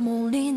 [0.00, 0.50] 梦里